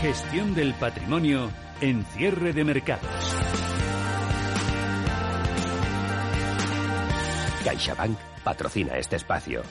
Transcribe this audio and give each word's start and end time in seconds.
Gestión 0.00 0.54
del 0.54 0.74
patrimonio 0.74 1.50
en 1.80 2.04
cierre 2.04 2.52
de 2.52 2.62
mercados. 2.62 3.02
CaixaBank 7.64 8.16
patrocina 8.44 8.96
este 8.96 9.16
espacio. 9.16 9.62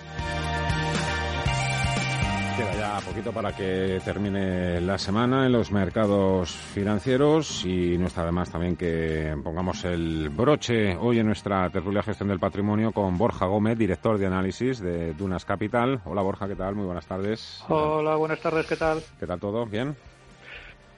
Queda 2.58 2.76
ya 2.76 3.00
poquito 3.00 3.32
para 3.32 3.56
que 3.56 4.02
termine 4.04 4.82
la 4.82 4.98
semana 4.98 5.46
en 5.46 5.54
los 5.54 5.72
mercados 5.72 6.52
financieros 6.52 7.64
y 7.64 7.98
no 7.98 8.08
está 8.08 8.24
además 8.24 8.52
también 8.52 8.76
que 8.76 9.34
pongamos 9.42 9.86
el 9.86 10.28
broche 10.30 10.98
hoy 10.98 11.20
en 11.20 11.28
nuestra 11.28 11.70
tertulia 11.70 12.04
gestión 12.04 12.28
del 12.28 12.40
patrimonio 12.40 12.92
con 12.92 13.18
Borja 13.18 13.46
Gómez, 13.46 13.78
director 13.78 14.18
de 14.18 14.28
análisis 14.28 14.82
de 14.82 15.14
Dunas 15.14 15.46
Capital. 15.46 16.02
Hola 16.04 16.22
Borja, 16.22 16.50
¿qué 16.50 16.56
tal? 16.56 16.76
Muy 16.76 16.86
buenas 16.86 17.06
tardes. 17.06 17.64
Hola, 17.70 18.18
buenas 18.18 18.42
tardes, 18.42 18.66
¿qué 18.66 18.76
tal? 18.76 19.02
¿Qué 19.18 19.26
tal 19.26 19.40
todo? 19.40 19.66
¿Bien? 19.66 19.96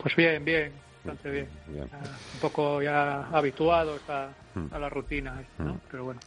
Pues 0.02 0.16
bien, 0.16 0.44
bien, 0.46 0.72
bastante 1.04 1.30
bien. 1.30 1.48
un 1.68 2.40
poco 2.42 2.82
ya 2.82 3.28
habituados 3.28 4.02
a, 4.10 4.30
hmm. 4.56 4.74
a 4.74 4.80
la 4.80 4.90
rutina, 4.90 5.44
¿no? 5.58 5.74
Hmm. 5.74 5.80
Pero 5.92 6.06
bueno. 6.06 6.20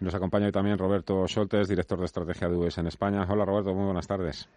Nos 0.00 0.14
acompaña 0.14 0.46
hoy 0.46 0.52
también 0.52 0.78
Roberto 0.78 1.26
Soltes, 1.26 1.68
director 1.68 1.98
de 1.98 2.04
estrategia 2.04 2.48
de 2.48 2.56
UBS 2.56 2.78
en 2.78 2.86
España. 2.86 3.26
Hola 3.28 3.44
Roberto, 3.44 3.74
muy 3.74 3.86
buenas 3.86 4.06
tardes. 4.06 4.48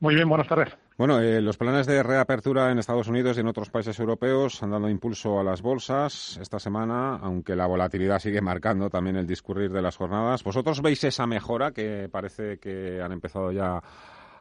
Muy 0.00 0.14
bien, 0.14 0.26
buenas 0.30 0.48
tardes. 0.48 0.74
Bueno, 0.96 1.20
eh, 1.20 1.42
los 1.42 1.58
planes 1.58 1.86
de 1.86 2.02
reapertura 2.02 2.72
en 2.72 2.78
Estados 2.78 3.08
Unidos 3.08 3.36
y 3.36 3.40
en 3.40 3.48
otros 3.48 3.68
países 3.68 3.98
europeos 4.00 4.62
han 4.62 4.70
dado 4.70 4.88
impulso 4.88 5.38
a 5.38 5.44
las 5.44 5.60
bolsas 5.60 6.38
esta 6.40 6.58
semana, 6.58 7.16
aunque 7.16 7.54
la 7.54 7.66
volatilidad 7.66 8.18
sigue 8.18 8.40
marcando 8.40 8.88
también 8.88 9.16
el 9.16 9.26
discurrir 9.26 9.70
de 9.70 9.82
las 9.82 9.98
jornadas. 9.98 10.42
¿Vosotros 10.42 10.80
veis 10.80 11.04
esa 11.04 11.26
mejora 11.26 11.72
que 11.72 12.08
parece 12.10 12.58
que 12.58 13.02
han 13.02 13.12
empezado 13.12 13.52
ya 13.52 13.82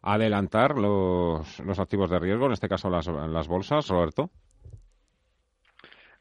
adelantar 0.02 0.78
los, 0.78 1.60
los 1.60 1.80
activos 1.80 2.10
de 2.10 2.20
riesgo, 2.20 2.46
en 2.46 2.54
este 2.54 2.70
caso 2.70 2.90
las, 2.90 3.08
las 3.08 3.48
bolsas, 3.48 3.88
Roberto? 3.88 4.30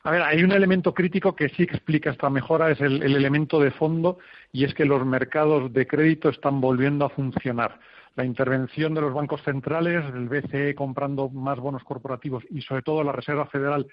A 0.04 0.10
ver, 0.10 0.22
hay 0.22 0.42
un 0.42 0.52
elemento 0.52 0.94
crítico 0.94 1.34
que 1.34 1.48
sí 1.50 1.64
explica 1.64 2.10
esta 2.10 2.30
mejora, 2.30 2.70
es 2.70 2.80
el 2.80 3.02
elemento 3.02 3.60
de 3.60 3.70
fondo, 3.70 4.18
y 4.52 4.64
es 4.64 4.72
que 4.72 4.84
los 4.84 5.04
mercados 5.04 5.72
de 5.72 5.86
crédito 5.86 6.28
están 6.28 6.60
volviendo 6.60 7.04
a 7.04 7.10
funcionar 7.10 7.80
la 8.18 8.24
intervención 8.24 8.94
de 8.94 9.00
los 9.00 9.14
bancos 9.14 9.42
centrales, 9.42 10.04
el 10.12 10.28
BCE 10.28 10.74
comprando 10.74 11.28
más 11.28 11.60
bonos 11.60 11.84
corporativos 11.84 12.42
y 12.50 12.62
sobre 12.62 12.82
todo 12.82 13.04
la 13.04 13.12
Reserva 13.12 13.46
Federal 13.46 13.86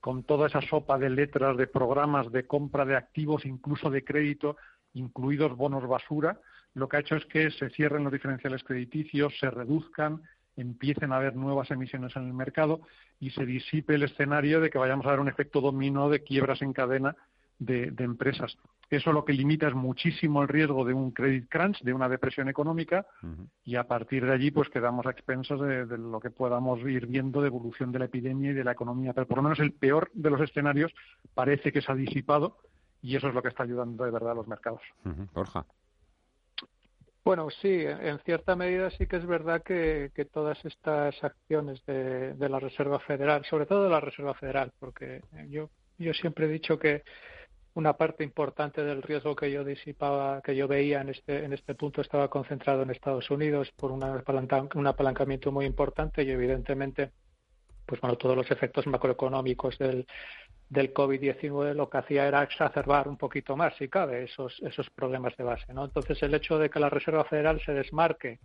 con 0.00 0.24
toda 0.24 0.48
esa 0.48 0.60
sopa 0.62 0.98
de 0.98 1.10
letras, 1.10 1.56
de 1.56 1.68
programas 1.68 2.32
de 2.32 2.44
compra 2.44 2.84
de 2.84 2.96
activos, 2.96 3.46
incluso 3.46 3.88
de 3.88 4.02
crédito, 4.02 4.56
incluidos 4.94 5.56
bonos 5.56 5.86
basura, 5.86 6.40
lo 6.74 6.88
que 6.88 6.96
ha 6.96 7.00
hecho 7.00 7.16
es 7.16 7.26
que 7.26 7.50
se 7.50 7.70
cierren 7.70 8.04
los 8.04 8.12
diferenciales 8.12 8.62
crediticios, 8.64 9.36
se 9.38 9.50
reduzcan, 9.50 10.22
empiecen 10.56 11.12
a 11.12 11.16
haber 11.16 11.36
nuevas 11.36 11.70
emisiones 11.70 12.14
en 12.16 12.26
el 12.26 12.34
mercado 12.34 12.80
y 13.20 13.30
se 13.30 13.46
disipe 13.46 13.94
el 13.94 14.02
escenario 14.02 14.60
de 14.60 14.70
que 14.70 14.78
vayamos 14.78 15.06
a 15.06 15.10
ver 15.10 15.20
un 15.20 15.28
efecto 15.28 15.60
dominó 15.60 16.08
de 16.08 16.22
quiebras 16.22 16.62
en 16.62 16.72
cadena 16.72 17.16
de, 17.58 17.92
empresas. 17.98 18.56
Eso 18.90 19.12
lo 19.12 19.24
que 19.24 19.32
limita 19.32 19.68
es 19.68 19.74
muchísimo 19.74 20.42
el 20.42 20.48
riesgo 20.48 20.84
de 20.84 20.94
un 20.94 21.10
credit 21.10 21.48
crunch, 21.48 21.82
de 21.82 21.92
una 21.92 22.08
depresión 22.08 22.48
económica, 22.48 23.06
y 23.64 23.76
a 23.76 23.84
partir 23.84 24.24
de 24.24 24.32
allí 24.32 24.50
pues 24.50 24.68
quedamos 24.70 25.06
a 25.06 25.10
expensas 25.10 25.60
de, 25.60 25.98
lo 25.98 26.20
que 26.20 26.30
podamos 26.30 26.80
ir 26.80 27.06
viendo 27.06 27.40
de 27.40 27.48
evolución 27.48 27.92
de 27.92 27.98
la 27.98 28.04
epidemia 28.06 28.52
y 28.52 28.54
de 28.54 28.64
la 28.64 28.72
economía. 28.72 29.12
Pero 29.12 29.26
por 29.26 29.38
lo 29.38 29.42
menos 29.42 29.58
el 29.60 29.72
peor 29.72 30.10
de 30.14 30.30
los 30.30 30.40
escenarios 30.40 30.92
parece 31.34 31.72
que 31.72 31.82
se 31.82 31.92
ha 31.92 31.96
disipado 31.96 32.58
y 33.02 33.16
eso 33.16 33.28
es 33.28 33.34
lo 33.34 33.42
que 33.42 33.48
está 33.48 33.64
ayudando 33.64 34.04
de 34.04 34.10
verdad 34.10 34.32
a 34.32 34.36
los 34.36 34.48
mercados. 34.48 34.82
Borja. 35.34 35.66
Bueno, 37.24 37.48
sí, 37.50 37.84
en 37.84 38.18
cierta 38.20 38.56
medida 38.56 38.90
sí 38.90 39.06
que 39.06 39.16
es 39.16 39.26
verdad 39.26 39.62
que, 39.62 40.10
todas 40.32 40.64
estas 40.64 41.22
acciones 41.22 41.84
de, 41.84 42.34
la 42.38 42.58
Reserva 42.58 43.00
Federal, 43.00 43.44
sobre 43.44 43.66
todo 43.66 43.84
de 43.84 43.90
la 43.90 44.00
Reserva 44.00 44.34
Federal, 44.34 44.72
porque 44.78 45.22
yo, 45.48 45.68
yo 45.98 46.14
siempre 46.14 46.46
he 46.46 46.48
dicho 46.48 46.78
que 46.78 47.02
una 47.74 47.96
parte 47.96 48.24
importante 48.24 48.82
del 48.82 49.02
riesgo 49.02 49.36
que 49.36 49.52
yo 49.52 49.62
disipaba, 49.62 50.40
que 50.42 50.56
yo 50.56 50.66
veía 50.66 51.00
en 51.00 51.10
este, 51.10 51.44
en 51.44 51.52
este 51.52 51.74
punto 51.74 52.00
estaba 52.00 52.28
concentrado 52.28 52.82
en 52.82 52.90
Estados 52.90 53.30
Unidos 53.30 53.70
por 53.76 53.92
un 53.92 54.02
apalancamiento 54.86 55.52
muy 55.52 55.66
importante 55.66 56.24
y 56.24 56.30
evidentemente, 56.30 57.12
pues 57.86 58.00
bueno, 58.00 58.16
todos 58.16 58.36
los 58.36 58.50
efectos 58.50 58.86
macroeconómicos 58.86 59.78
del, 59.78 60.06
del 60.68 60.92
COVID-19 60.92 61.74
lo 61.74 61.88
que 61.88 61.98
hacía 61.98 62.26
era 62.26 62.42
exacerbar 62.42 63.08
un 63.08 63.16
poquito 63.16 63.56
más, 63.56 63.74
si 63.76 63.88
cabe, 63.88 64.24
esos, 64.24 64.60
esos 64.60 64.90
problemas 64.90 65.36
de 65.36 65.44
base, 65.44 65.72
¿no? 65.72 65.84
Entonces 65.86 66.22
el 66.22 66.34
hecho 66.34 66.58
de 66.58 66.68
que 66.68 66.80
la 66.80 66.90
Reserva 66.90 67.24
Federal 67.24 67.60
se 67.64 67.72
desmarque 67.72 68.38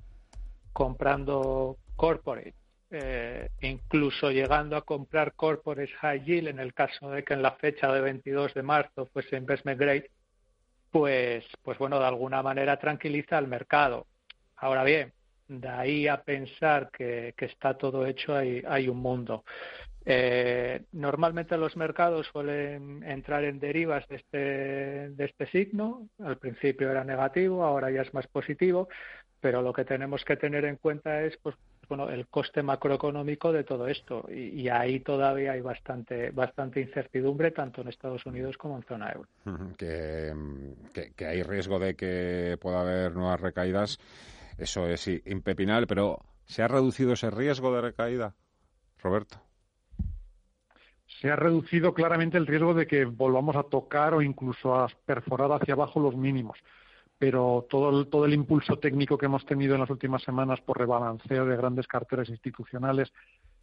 comprando 0.71 1.77
corporate 1.95 2.55
eh, 2.95 3.49
incluso 3.61 4.29
llegando 4.29 4.77
a 4.77 4.83
comprar 4.83 5.33
corporates 5.33 5.95
high 5.95 6.23
yield 6.23 6.49
en 6.49 6.59
el 6.59 6.75
caso 6.75 7.09
de 7.09 7.23
que 7.23 7.33
en 7.33 7.41
la 7.41 7.53
fecha 7.53 7.91
de 7.91 8.01
22 8.01 8.53
de 8.53 8.61
marzo 8.61 9.07
fuese 9.07 9.35
investment 9.35 9.79
grade, 9.79 10.11
pues, 10.91 11.43
pues 11.63 11.79
bueno, 11.79 11.97
de 11.97 12.05
alguna 12.05 12.43
manera 12.43 12.77
tranquiliza 12.77 13.39
al 13.39 13.47
mercado. 13.47 14.05
Ahora 14.57 14.83
bien, 14.83 15.11
de 15.47 15.67
ahí 15.67 16.07
a 16.07 16.21
pensar 16.21 16.89
que, 16.91 17.33
está 17.37 17.77
todo 17.77 18.05
hecho 18.05 18.35
hay, 18.35 18.63
hay 18.67 18.87
un 18.87 18.97
mundo. 18.97 19.43
Eh, 20.05 20.83
normalmente 20.91 21.57
los 21.57 21.77
mercados 21.77 22.27
suelen 22.27 23.03
entrar 23.03 23.45
en 23.45 23.59
derivas 23.59 24.07
de 24.07 24.15
este, 24.17 24.37
de 25.09 25.25
este 25.25 25.47
signo. 25.47 26.09
Al 26.19 26.37
principio 26.37 26.91
era 26.91 27.03
negativo, 27.03 27.63
ahora 27.63 27.89
ya 27.89 28.01
es 28.01 28.13
más 28.13 28.27
positivo, 28.27 28.89
pero 29.39 29.61
lo 29.61 29.73
que 29.73 29.85
tenemos 29.85 30.23
que 30.25 30.37
tener 30.37 30.65
en 30.65 30.75
cuenta 30.77 31.23
es 31.23 31.37
pues, 31.37 31.55
bueno, 31.87 32.09
el 32.09 32.27
coste 32.27 32.63
macroeconómico 32.63 33.51
de 33.51 33.63
todo 33.63 33.87
esto. 33.87 34.25
Y, 34.29 34.67
ahí 34.69 34.99
todavía 34.99 35.53
hay 35.53 35.61
bastante, 35.61 36.31
bastante 36.31 36.81
incertidumbre, 36.81 37.51
tanto 37.51 37.81
en 37.81 37.87
Estados 37.89 38.25
Unidos 38.25 38.57
como 38.57 38.77
en 38.77 38.83
zona 38.83 39.11
euro. 39.11 39.29
Que, 39.77 41.11
que, 41.15 41.25
hay 41.25 41.43
riesgo 41.43 41.79
de 41.79 41.95
que 41.95 42.57
pueda 42.61 42.81
haber 42.81 43.13
nuevas 43.13 43.41
recaídas, 43.41 43.99
eso 44.57 44.87
es 44.87 45.07
impepinable, 45.25 45.87
pero 45.87 46.19
¿se 46.45 46.63
ha 46.63 46.67
reducido 46.67 47.13
ese 47.13 47.29
riesgo 47.29 47.73
de 47.73 47.81
recaída, 47.81 48.35
Roberto? 48.99 49.41
Se 51.21 51.29
ha 51.31 51.35
reducido 51.35 51.93
claramente 51.93 52.37
el 52.37 52.47
riesgo 52.47 52.73
de 52.73 52.87
que 52.87 53.05
volvamos 53.05 53.55
a 53.55 53.63
tocar 53.63 54.13
o 54.13 54.21
incluso 54.21 54.75
a 54.75 54.87
perforar 55.05 55.51
hacia 55.51 55.73
abajo 55.73 55.99
los 55.99 56.15
mínimos 56.15 56.57
pero 57.23 57.65
todo 57.69 58.01
el, 58.01 58.07
todo 58.07 58.25
el 58.25 58.33
impulso 58.33 58.77
técnico 58.79 59.17
que 59.17 59.27
hemos 59.27 59.45
tenido 59.45 59.75
en 59.75 59.79
las 59.79 59.89
últimas 59.89 60.21
semanas 60.23 60.59
por 60.59 60.77
rebalanceo 60.77 61.45
de 61.45 61.55
grandes 61.55 61.87
carteras 61.87 62.27
institucionales, 62.27 63.13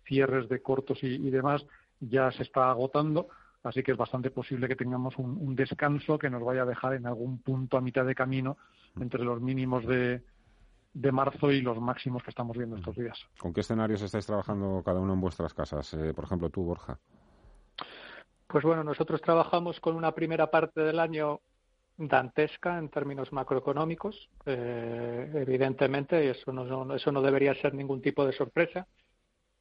cierres 0.06 0.48
de 0.48 0.62
cortos 0.62 0.98
y, 1.02 1.28
demás, 1.28 1.66
ya 2.00 2.32
se 2.32 2.42
está 2.42 2.70
agotando. 2.70 3.28
Así 3.62 3.82
que 3.82 3.92
es 3.92 3.98
bastante 3.98 4.30
posible 4.30 4.66
que 4.66 4.76
tengamos 4.76 5.14
un, 5.18 5.54
descanso 5.54 6.18
que 6.18 6.30
nos 6.30 6.42
vaya 6.42 6.62
a 6.62 6.64
dejar 6.64 6.94
en 6.94 7.06
algún 7.06 7.42
punto 7.42 7.76
a 7.76 7.82
mitad 7.82 8.06
de 8.06 8.14
camino 8.14 8.56
entre 8.98 9.22
los 9.22 9.42
mínimos 9.42 9.86
de, 9.86 10.22
de 10.92 11.12
marzo 11.12 11.52
y 11.52 11.60
los 11.60 11.80
máximos 11.80 12.22
que 12.22 12.30
estamos 12.30 12.56
viendo 12.56 12.76
estos 12.76 12.96
días. 12.96 13.18
¿Con 13.38 13.52
qué 13.52 13.60
escenarios 13.60 14.02
estáis 14.02 14.26
trabajando 14.26 14.82
cada 14.84 15.00
uno 15.00 15.14
en 15.14 15.20
vuestras 15.20 15.54
casas? 15.54 15.94
Eh, 15.94 16.12
por 16.14 16.24
ejemplo, 16.24 16.50
tú, 16.50 16.64
Borja. 16.64 16.98
Pues 18.46 18.64
bueno, 18.64 18.82
nosotros 18.82 19.20
trabajamos 19.20 19.78
con 19.78 19.94
una 19.94 20.12
primera 20.12 20.50
parte 20.50 20.80
del 20.80 20.98
año 20.98 21.40
dantesca 21.96 22.78
en 22.78 22.88
términos 22.88 23.32
macroeconómicos, 23.32 24.30
eh, 24.46 25.30
evidentemente, 25.34 26.30
eso 26.30 26.52
no, 26.52 26.94
eso 26.94 27.12
no 27.12 27.22
debería 27.22 27.54
ser 27.60 27.74
ningún 27.74 28.00
tipo 28.00 28.24
de 28.24 28.32
sorpresa. 28.32 28.86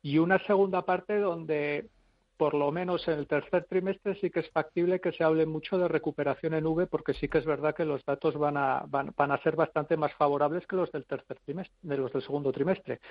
Y 0.02 0.18
una 0.18 0.40
segunda 0.46 0.84
parte 0.84 1.20
donde 1.20 1.90
por 2.40 2.54
lo 2.54 2.72
menos 2.72 3.06
en 3.10 3.20
el 3.20 3.28
tercer 3.28 3.66
trimestre 3.66 4.16
sí 4.16 4.30
que 4.30 4.40
es 4.40 4.50
factible 4.52 5.02
que 5.02 5.12
se 5.12 5.26
hable 5.26 5.46
mucho 5.46 5.78
de 5.78 5.90
recuperación 5.90 6.54
en 6.54 6.66
V, 6.66 6.88
porque 6.88 7.14
sí 7.14 7.28
que 7.28 7.40
es 7.40 7.46
verdad 7.46 7.76
que 7.76 7.84
los 7.84 8.06
datos 8.06 8.36
van 8.38 8.56
a, 8.56 8.86
van, 8.88 9.14
a 9.18 9.44
ser 9.44 9.58
bastante 9.58 9.98
más 9.98 10.14
favorables 10.14 10.66
que 10.66 10.78
los 10.78 10.90
del 10.94 11.06
tercer 11.06 11.38
trimestre, 11.44 11.76
de 11.82 11.98
los 11.98 12.14
del 12.14 12.22
segundo 12.22 12.54
trimestre, 12.54 13.02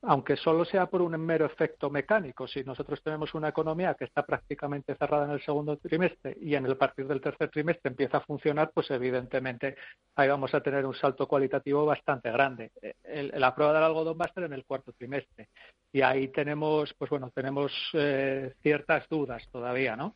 aunque 0.00 0.36
solo 0.36 0.64
sea 0.64 0.86
por 0.86 1.02
un 1.02 1.20
mero 1.20 1.44
efecto 1.44 1.90
mecánico. 1.90 2.48
Si 2.48 2.64
nosotros 2.64 3.02
tenemos 3.02 3.34
una 3.34 3.50
economía 3.50 3.92
que 3.92 4.06
está 4.06 4.24
prácticamente 4.24 4.94
cerrada 4.94 5.26
en 5.26 5.32
el 5.32 5.42
segundo 5.42 5.76
trimestre 5.76 6.38
y 6.40 6.54
en 6.54 6.64
el 6.64 6.78
partir 6.78 7.06
del 7.06 7.20
tercer 7.20 7.50
trimestre 7.50 7.90
empieza 7.90 8.16
a 8.16 8.22
funcionar, 8.22 8.70
pues 8.72 8.90
evidentemente 8.90 9.76
ahí 10.16 10.28
vamos 10.30 10.54
a 10.54 10.62
tener 10.62 10.86
un 10.86 10.94
salto 10.94 11.28
cualitativo 11.28 11.84
bastante 11.84 12.30
grande. 12.30 12.70
la 13.04 13.54
prueba 13.54 13.74
del 13.74 13.82
algodón 13.82 14.16
va 14.18 14.24
a 14.24 14.28
estar 14.28 14.44
en 14.44 14.54
el 14.54 14.64
cuarto 14.64 14.94
trimestre 14.94 15.50
y 15.92 16.02
ahí 16.02 16.28
tenemos, 16.28 16.94
pues 16.98 17.10
bueno, 17.10 17.30
tenemos 17.34 17.72
eh, 17.94 18.54
dudas 19.08 19.46
todavía, 19.50 19.96
¿no? 19.96 20.14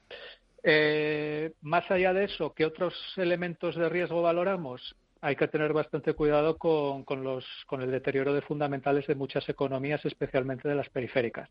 Eh, 0.63 1.53
más 1.63 1.91
allá 1.91 2.13
de 2.13 2.25
eso, 2.25 2.55
¿qué 2.55 2.65
otros 2.65 2.95
elementos 3.17 3.75
de 3.75 3.89
riesgo 3.89 4.23
valoramos? 4.23 4.95
Hay 5.21 5.37
que 5.37 5.47
tener 5.47 5.73
bastante 5.73 6.15
cuidado 6.15 6.57
con, 6.59 7.05
con, 7.05 7.23
los, 7.23 7.45
con 7.67 7.81
el 7.81 7.93
deterioro 7.93 8.35
de 8.35 8.43
fundamentales 8.43 9.07
de 9.07 9.15
muchas 9.15 9.49
economías, 9.49 10.05
especialmente 10.05 10.69
de 10.69 10.75
las 10.75 10.89
periféricas. 10.89 11.49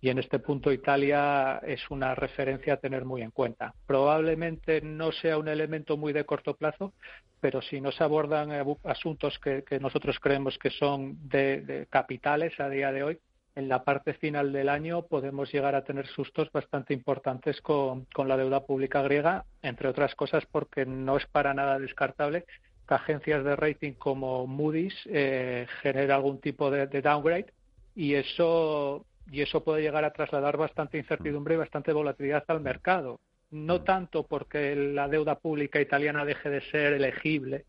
Y 0.00 0.08
en 0.08 0.18
este 0.18 0.38
punto 0.38 0.72
Italia 0.72 1.60
es 1.66 1.90
una 1.90 2.14
referencia 2.14 2.74
a 2.74 2.78
tener 2.78 3.04
muy 3.04 3.20
en 3.20 3.30
cuenta. 3.30 3.74
Probablemente 3.86 4.80
no 4.80 5.12
sea 5.12 5.36
un 5.36 5.48
elemento 5.48 5.98
muy 5.98 6.14
de 6.14 6.24
corto 6.24 6.54
plazo, 6.54 6.94
pero 7.40 7.60
si 7.60 7.80
no 7.80 7.92
se 7.92 8.04
abordan 8.04 8.50
asuntos 8.84 9.38
que, 9.38 9.64
nosotros 9.80 10.18
creemos 10.18 10.56
que 10.58 10.70
son 10.70 11.28
de 11.28 11.86
capitales 11.90 12.58
a 12.58 12.70
día 12.70 12.90
de 12.90 13.02
hoy, 13.02 13.20
en 13.60 13.68
la 13.68 13.84
parte 13.84 14.14
final 14.14 14.52
del 14.52 14.70
año 14.70 15.02
podemos 15.02 15.52
llegar 15.52 15.74
a 15.74 15.84
tener 15.84 16.06
sustos 16.06 16.50
bastante 16.50 16.94
importantes 16.94 17.60
con, 17.60 18.06
la 18.26 18.36
deuda 18.36 18.64
pública 18.64 19.02
griega, 19.02 19.44
entre 19.62 19.88
otras 19.88 20.14
cosas 20.14 20.44
porque 20.50 20.86
no 20.86 21.18
es 21.18 21.26
para 21.26 21.52
nada 21.52 21.78
descartable 21.78 22.46
que 22.88 22.94
agencias 22.94 23.44
de 23.44 23.56
rating 23.56 23.92
como 23.92 24.46
Moody's 24.46 24.94
eh, 25.06 25.66
genere 25.82 26.12
algún 26.12 26.40
tipo 26.40 26.70
de, 26.70 26.86
downgrade 26.86 27.52
y 27.94 28.14
eso 28.14 29.04
y 29.30 29.42
eso 29.42 29.62
puede 29.62 29.82
llegar 29.82 30.04
a 30.04 30.12
trasladar 30.12 30.56
bastante 30.56 30.98
incertidumbre 30.98 31.54
y 31.54 31.58
bastante 31.58 31.92
volatilidad 31.92 32.44
al 32.48 32.60
mercado. 32.60 33.20
No 33.50 33.82
tanto 33.82 34.26
porque 34.26 34.74
la 34.74 35.06
deuda 35.06 35.38
pública 35.38 35.80
italiana 35.80 36.24
deje 36.24 36.48
de 36.48 36.62
ser 36.62 36.94
elegible 36.94 37.66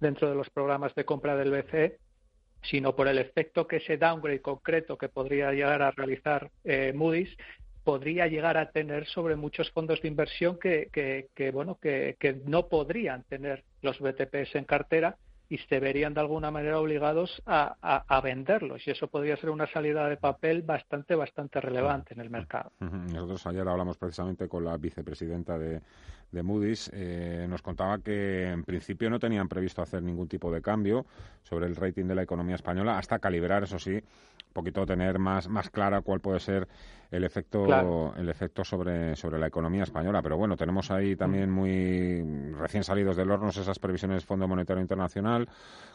dentro 0.00 0.28
de 0.28 0.34
los 0.34 0.50
programas 0.50 0.94
de 0.94 1.04
compra 1.04 1.36
del 1.36 1.52
BCE, 1.52 1.98
sino 2.62 2.94
por 2.94 3.08
el 3.08 3.18
efecto 3.18 3.66
que 3.66 3.76
ese 3.76 3.96
downgrade 3.96 4.42
concreto 4.42 4.98
que 4.98 5.08
podría 5.08 5.52
llegar 5.52 5.82
a 5.82 5.90
realizar 5.90 6.50
eh, 6.64 6.92
Moody's 6.94 7.36
podría 7.84 8.26
llegar 8.26 8.58
a 8.58 8.70
tener 8.70 9.06
sobre 9.06 9.36
muchos 9.36 9.70
fondos 9.70 10.02
de 10.02 10.08
inversión 10.08 10.58
que, 10.58 10.90
bueno 11.52 11.78
que, 11.80 12.16
que, 12.18 12.34
no 12.44 12.68
podrían 12.68 13.24
tener 13.24 13.64
los 13.82 13.98
BTPs 13.98 14.54
en 14.54 14.64
cartera 14.64 15.16
y 15.50 15.58
se 15.58 15.80
verían 15.80 16.14
de 16.14 16.20
alguna 16.20 16.52
manera 16.52 16.78
obligados 16.78 17.42
a, 17.44 17.76
a, 18.06 18.20
venderlos. 18.20 18.86
Y 18.86 18.92
eso 18.92 19.08
podría 19.08 19.36
ser 19.36 19.50
una 19.50 19.66
salida 19.66 20.08
de 20.08 20.16
papel 20.16 20.62
bastante 20.62 21.16
bastante 21.16 21.60
relevante 21.60 22.14
en 22.14 22.20
el 22.20 22.30
mercado. 22.30 22.70
Nosotros 22.78 23.44
ayer 23.48 23.66
hablamos 23.66 23.98
precisamente 23.98 24.48
con 24.48 24.64
la 24.64 24.76
vicepresidenta 24.76 25.58
de, 25.58 25.80
de 26.30 26.42
Moody's, 26.44 26.88
eh, 26.94 27.46
nos 27.48 27.62
contaba 27.62 27.98
que 27.98 28.48
en 28.50 28.62
principio 28.62 29.10
no 29.10 29.18
tenían 29.18 29.48
previsto 29.48 29.82
hacer 29.82 30.02
ningún 30.04 30.28
tipo 30.28 30.52
de 30.52 30.62
cambio 30.62 31.04
sobre 31.42 31.66
el 31.66 31.74
rating 31.74 32.04
de 32.04 32.14
la 32.14 32.22
economía 32.22 32.54
española 32.54 32.96
hasta 32.96 33.18
calibrar, 33.18 33.64
eso 33.64 33.80
sí, 33.80 34.00
un 34.50 34.54
poquito 34.54 34.84
tener 34.84 35.20
más, 35.20 35.48
más 35.48 35.70
clara 35.70 36.02
cuál 36.02 36.20
puede 36.20 36.40
ser 36.40 36.66
el 37.10 37.24
efecto 37.24 38.14
el 38.16 38.28
efecto 38.28 38.64
sobre, 38.64 39.14
sobre 39.16 39.38
la 39.38 39.46
economía 39.46 39.84
española. 39.84 40.22
Pero 40.22 40.36
bueno, 40.36 40.56
tenemos 40.56 40.90
ahí 40.90 41.16
también 41.16 41.50
muy 41.50 42.52
recién 42.54 42.84
salidos 42.84 43.16
del 43.16 43.30
horno 43.30 43.48
esas 43.48 43.78
previsiones 43.78 44.16
del 44.16 44.26
Fondo 44.26 44.48
Monetario 44.48 44.80
Internacional, 44.80 45.48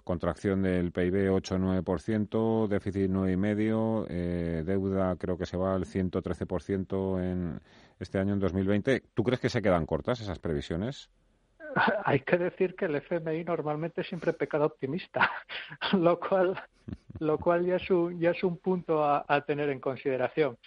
contracción 0.04 0.62
del 0.62 0.92
PIB 0.92 1.31
8-9%, 1.31 2.68
déficit 2.68 3.10
9,5%, 3.10 4.06
eh, 4.10 4.63
deuda 4.66 5.16
creo 5.18 5.38
que 5.38 5.46
se 5.46 5.57
va 5.57 5.75
al 5.75 5.86
113% 5.86 7.22
en 7.22 7.62
este 8.00 8.19
año 8.19 8.34
en 8.34 8.40
2020. 8.40 9.04
¿Tú 9.13 9.24
crees 9.24 9.40
que 9.40 9.50
se 9.50 9.62
quedan 9.62 9.86
cortas 9.86 10.22
esas 10.22 10.40
previsiones? 10.40 11.10
Hay 12.06 12.22
que 12.22 12.38
decir 12.38 12.75
que 12.75 12.86
el 12.86 12.96
FMI 12.96 13.44
normalmente 13.44 14.04
siempre 14.04 14.34
pecado 14.34 14.66
optimista, 14.66 15.31
lo 15.94 16.19
cual, 16.19 16.62
lo 17.20 17.38
cual 17.38 17.66
ya, 17.66 17.78
es 17.78 17.90
un, 17.90 18.20
ya 18.20 18.32
es 18.32 18.44
un 18.44 18.58
punto 18.58 19.04
a, 19.04 19.42
tener 19.46 19.70
en 19.70 19.80
consideración. 19.80 20.58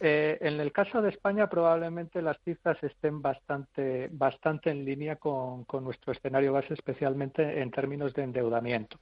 Eh, 0.00 0.38
en 0.40 0.58
el 0.60 0.72
caso 0.72 1.00
de 1.00 1.10
España 1.10 1.48
probablemente 1.48 2.22
las 2.22 2.36
cifras 2.42 2.82
estén 2.82 3.22
bastante, 3.22 4.08
bastante 4.10 4.70
en 4.70 4.84
línea 4.84 5.16
con 5.16 5.64
nuestro 5.84 6.12
escenario 6.12 6.52
base, 6.52 6.74
especialmente 6.74 7.60
en 7.60 7.70
términos 7.70 8.12
de 8.14 8.24
endeudamiento. 8.24 8.98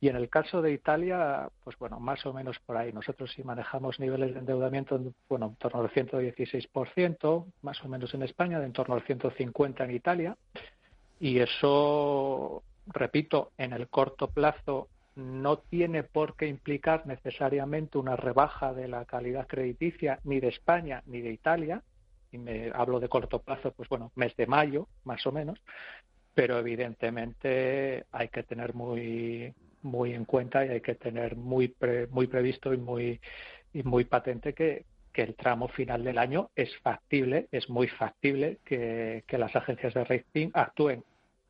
Y 0.00 0.08
en 0.08 0.16
el 0.16 0.28
caso 0.28 0.62
de 0.62 0.72
Italia, 0.72 1.48
pues 1.64 1.78
bueno, 1.78 1.98
más 2.00 2.24
o 2.26 2.32
menos 2.32 2.58
por 2.60 2.76
ahí. 2.76 2.92
Nosotros 2.92 3.32
sí 3.34 3.42
manejamos 3.42 3.98
niveles 4.00 4.34
de 4.34 4.40
endeudamiento, 4.40 5.00
bueno, 5.28 5.46
en 5.46 5.56
torno 5.56 5.80
al 5.80 5.90
116%, 5.90 7.44
más 7.62 7.84
o 7.84 7.88
menos 7.88 8.14
en 8.14 8.22
España, 8.22 8.58
de 8.58 8.66
en 8.66 8.72
torno 8.72 8.94
al 8.94 9.04
150% 9.04 9.84
en 9.84 9.90
Italia. 9.90 10.36
Y 11.18 11.38
eso, 11.38 12.62
repito, 12.86 13.52
en 13.58 13.72
el 13.72 13.88
corto 13.88 14.28
plazo 14.28 14.88
no 15.14 15.58
tiene 15.58 16.02
por 16.02 16.36
qué 16.36 16.46
implicar 16.46 17.06
necesariamente 17.06 17.98
una 17.98 18.16
rebaja 18.16 18.72
de 18.72 18.88
la 18.88 19.04
calidad 19.04 19.46
crediticia 19.46 20.20
ni 20.24 20.40
de 20.40 20.48
España 20.48 21.02
ni 21.06 21.20
de 21.20 21.32
Italia, 21.32 21.82
y 22.32 22.38
me 22.38 22.70
hablo 22.74 23.00
de 23.00 23.08
corto 23.08 23.40
plazo, 23.40 23.72
pues 23.72 23.88
bueno, 23.88 24.12
mes 24.14 24.36
de 24.36 24.46
mayo, 24.46 24.88
más 25.04 25.26
o 25.26 25.32
menos, 25.32 25.60
pero 26.34 26.58
evidentemente 26.58 28.04
hay 28.12 28.28
que 28.28 28.42
tener 28.44 28.74
muy 28.74 29.52
muy 29.82 30.12
en 30.12 30.26
cuenta 30.26 30.64
y 30.64 30.68
hay 30.68 30.80
que 30.80 30.94
tener 30.94 31.36
muy 31.36 31.74
muy 32.10 32.26
previsto 32.26 32.72
y 32.72 32.76
muy 32.76 33.20
y 33.72 33.82
muy 33.82 34.04
patente 34.04 34.52
que, 34.52 34.84
que 35.12 35.22
el 35.22 35.34
tramo 35.34 35.68
final 35.68 36.04
del 36.04 36.18
año 36.18 36.50
es 36.54 36.76
factible, 36.78 37.48
es 37.50 37.68
muy 37.70 37.88
factible 37.88 38.58
que, 38.64 39.24
que 39.26 39.38
las 39.38 39.54
agencias 39.56 39.94
de 39.94 40.04
rating 40.04 40.50
actúen 40.52 41.02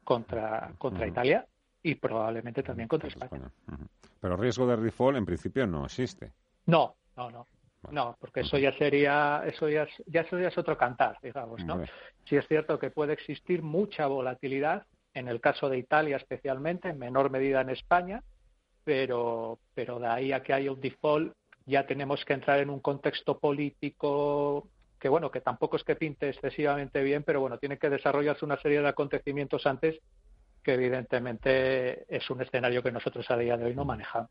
contra 0.05 0.73
contra 0.79 1.07
Italia 1.07 1.47
y 1.83 1.95
probablemente 1.95 2.63
también 2.63 2.89
contra 2.89 3.09
España. 3.09 3.51
Pero 4.21 4.37
riesgo 4.37 4.67
de 4.67 4.77
default 4.77 5.17
en 5.17 5.27
principio 5.27 5.67
no 5.67 5.87
existe. 5.87 6.33
No, 6.67 6.97
no, 7.17 7.31
no. 7.31 7.47
No, 7.91 8.17
porque 8.21 8.41
eso 8.41 8.59
ya 8.59 8.77
sería, 8.77 9.43
eso 9.47 9.67
ya, 9.69 9.89
ya, 10.07 10.21
eso 10.21 10.39
ya 10.39 10.49
es 10.49 10.59
otro 10.59 10.77
cantar, 10.77 11.17
digamos, 11.23 11.65
¿no? 11.65 11.83
Sí 12.25 12.37
es 12.37 12.47
cierto 12.47 12.79
que 12.79 12.91
puede 12.91 13.15
existir 13.15 13.63
mucha 13.63 14.07
volatilidad, 14.07 14.87
en 15.15 15.29
el 15.29 15.41
caso 15.41 15.71
de 15.71 15.79
Italia 15.79 16.19
especialmente, 16.19 16.91
en 16.91 16.99
menor 16.99 17.31
medida 17.31 17.63
en 17.63 17.71
España, 17.71 18.23
pero, 18.85 19.59
pero 19.75 19.99
de 19.99 20.07
ahí 20.09 20.33
a 20.33 20.43
que 20.43 20.53
haya 20.53 20.73
un 20.73 20.81
default 20.81 21.33
ya 21.67 21.87
tenemos 21.87 22.25
que 22.25 22.35
entrar 22.35 22.61
en 22.61 22.69
un 22.69 22.81
contexto 22.81 23.39
político 23.39 24.69
que, 24.99 25.09
bueno, 25.09 25.31
que 25.31 25.41
tampoco 25.41 25.77
es 25.77 25.85
que 25.85 25.97
pinte 25.97 26.29
excesivamente 26.29 27.03
bien, 27.03 27.23
pero 27.23 27.41
bueno, 27.41 27.59
tiene 27.59 27.79
que 27.79 27.89
desarrollarse 27.89 28.45
una 28.45 28.61
serie 28.61 28.83
de 28.83 28.89
acontecimientos 28.89 29.67
antes 29.67 29.99
que 30.63 30.75
evidentemente 30.75 32.05
es 32.15 32.29
un 32.31 32.43
escenario 32.43 32.83
que 32.83 32.93
nosotros 32.93 33.31
a 33.31 33.37
día 33.37 33.57
de 33.57 33.65
hoy 33.67 33.75
no 33.75 33.85
manejamos. 33.85 34.31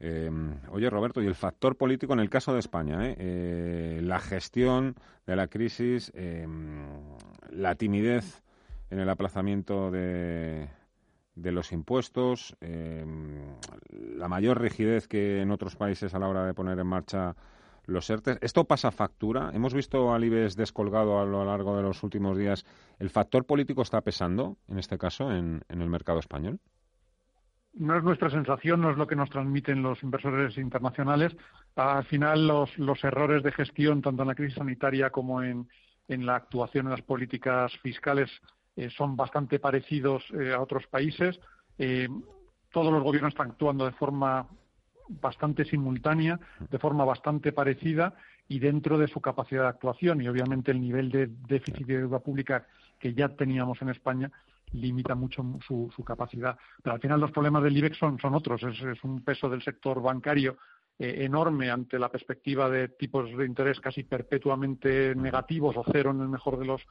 Eh, 0.00 0.30
oye, 0.70 0.88
Roberto, 0.88 1.22
y 1.22 1.26
el 1.26 1.34
factor 1.34 1.76
político 1.76 2.12
en 2.14 2.20
el 2.20 2.30
caso 2.30 2.54
de 2.54 2.60
España, 2.60 3.06
¿eh? 3.06 3.16
Eh, 3.18 4.00
la 4.02 4.18
gestión 4.18 4.96
de 5.26 5.36
la 5.36 5.46
crisis, 5.48 6.12
la 7.50 7.74
timidez 7.74 8.42
en 8.90 8.98
el 8.98 9.08
aplazamiento 9.08 9.90
de, 9.90 10.68
de 11.34 11.52
los 11.52 11.72
impuestos, 11.72 12.56
la 12.60 14.28
mayor 14.28 14.60
rigidez 14.60 15.06
que 15.06 15.42
en 15.42 15.50
otros 15.50 15.76
países 15.76 16.14
a 16.14 16.18
la 16.18 16.28
hora 16.28 16.46
de 16.46 16.54
poner 16.54 16.78
en 16.78 16.86
marcha 16.86 17.36
los 17.90 18.08
ERTE. 18.08 18.38
¿Esto 18.40 18.64
pasa 18.64 18.90
factura? 18.90 19.50
Hemos 19.52 19.74
visto 19.74 20.14
al 20.14 20.24
IBEX 20.24 20.56
descolgado 20.56 21.20
a 21.20 21.24
lo 21.24 21.44
largo 21.44 21.76
de 21.76 21.82
los 21.82 22.02
últimos 22.02 22.38
días. 22.38 22.64
¿El 22.98 23.10
factor 23.10 23.44
político 23.44 23.82
está 23.82 24.00
pesando, 24.00 24.56
en 24.68 24.78
este 24.78 24.98
caso, 24.98 25.30
en 25.32 25.62
el 25.68 25.90
mercado 25.90 26.18
español? 26.18 26.60
no 27.74 27.96
es 27.96 28.02
nuestra 28.02 28.30
sensación, 28.30 28.80
no 28.80 28.90
es 28.90 28.96
lo 28.96 29.06
que 29.06 29.16
nos 29.16 29.30
transmiten 29.30 29.82
los 29.82 30.02
inversores 30.02 30.56
internacionales. 30.58 31.36
Al 31.76 32.04
final, 32.04 32.46
los, 32.46 33.04
errores 33.04 33.42
de 33.42 33.52
gestión, 33.52 34.02
tanto 34.02 34.22
en 34.22 34.28
la 34.28 34.34
crisis 34.34 34.56
sanitaria 34.56 35.10
como 35.10 35.42
en, 35.42 35.68
en 36.08 36.26
la 36.26 36.36
actuación 36.36 36.86
en 36.86 36.92
las 36.92 37.02
políticas 37.02 37.72
fiscales, 37.78 38.30
eh, 38.76 38.90
son 38.90 39.16
bastante 39.16 39.58
parecidos 39.58 40.24
eh, 40.38 40.52
a 40.52 40.60
otros 40.60 40.86
países. 40.88 41.38
Eh, 41.78 42.08
todos 42.72 42.92
los 42.92 43.02
gobiernos 43.02 43.32
están 43.32 43.50
actuando 43.50 43.84
de 43.84 43.92
forma 43.92 44.46
bastante 45.20 45.64
simultánea, 45.64 46.38
de 46.70 46.78
forma 46.78 47.04
bastante 47.04 47.52
parecida 47.52 48.14
y 48.48 48.58
dentro 48.58 48.98
de 48.98 49.08
su 49.08 49.20
capacidad 49.20 49.62
de 49.62 49.68
actuación. 49.68 50.20
Y 50.20 50.28
obviamente 50.28 50.70
el 50.70 50.80
nivel 50.80 51.10
de 51.10 51.26
déficit 51.26 51.86
de 51.86 51.98
deuda 51.98 52.20
pública 52.20 52.66
que 52.98 53.14
ya 53.14 53.28
teníamos 53.28 53.80
en 53.82 53.88
España 53.90 54.30
limita 54.72 55.14
mucho 55.14 55.44
su, 55.66 55.90
su, 55.94 56.04
capacidad. 56.04 56.56
Pero 56.82 56.94
al 56.94 57.00
final 57.00 57.20
los 57.20 57.32
problemas 57.32 57.62
del 57.62 57.76
IBEX 57.76 57.98
son, 57.98 58.18
son 58.18 58.34
otros. 58.34 58.62
Es, 58.62 59.02
un 59.02 59.22
peso 59.24 59.48
del 59.48 59.62
sector 59.62 60.00
bancario 60.00 60.58
eh, 60.98 61.24
enorme 61.24 61.70
ante 61.70 61.98
la 61.98 62.08
perspectiva 62.08 62.70
de 62.70 62.88
tipos 62.88 63.36
de 63.36 63.46
interés 63.46 63.80
casi 63.80 64.04
perpetuamente 64.04 65.14
negativos 65.16 65.76
o 65.76 65.84
cero 65.90 66.12
en 66.12 66.20
el 66.20 66.28
mejor 66.28 66.58
de 66.58 66.66
los 66.66 66.82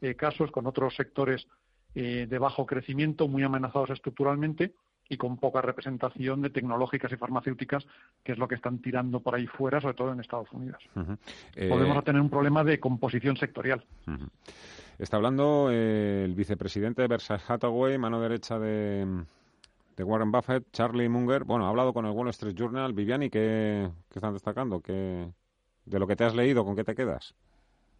eh, 0.00 0.14
casos, 0.14 0.50
con 0.50 0.66
otros 0.66 0.94
sectores 0.94 1.46
eh, 1.94 2.26
de 2.28 2.38
bajo 2.38 2.64
crecimiento, 2.64 3.28
muy 3.28 3.42
amenazados 3.42 3.90
estructuralmente 3.90 4.74
y 5.08 5.16
con 5.16 5.36
poca 5.36 5.60
representación 5.62 6.42
de 6.42 6.50
tecnológicas 6.50 7.12
y 7.12 7.16
farmacéuticas, 7.16 7.86
que 8.22 8.32
es 8.32 8.38
lo 8.38 8.48
que 8.48 8.56
están 8.56 8.78
tirando 8.80 9.20
por 9.20 9.34
ahí 9.34 9.46
fuera, 9.46 9.80
sobre 9.80 9.94
todo 9.94 10.12
en 10.12 10.20
Estados 10.20 10.50
Unidos. 10.52 10.82
Podemos 11.54 12.04
tener 12.04 12.20
un 12.20 12.30
problema 12.30 12.64
de 12.64 12.80
composición 12.80 13.36
sectorial. 13.36 13.84
Está 14.98 15.18
hablando 15.18 15.68
eh, 15.70 16.22
el 16.24 16.34
vicepresidente 16.34 17.02
de 17.02 17.08
Berkshire 17.08 17.40
Hathaway, 17.46 17.98
mano 17.98 18.20
derecha 18.20 18.58
de, 18.58 19.24
Warren 19.98 20.32
Buffett, 20.32 20.72
Charlie 20.72 21.08
Munger. 21.08 21.44
Bueno, 21.44 21.66
ha 21.66 21.68
hablado 21.68 21.92
con 21.92 22.06
el 22.06 22.12
Wall 22.12 22.28
Street 22.28 22.54
Journal. 22.54 22.94
Viviani, 22.94 23.28
¿qué, 23.28 23.90
qué 24.10 24.18
están 24.18 24.32
destacando? 24.32 24.80
¿Qué, 24.80 25.28
¿De 25.84 25.98
lo 25.98 26.06
que 26.06 26.16
te 26.16 26.24
has 26.24 26.34
leído, 26.34 26.64
con 26.64 26.76
qué 26.76 26.84
te 26.84 26.94
quedas? 26.94 27.34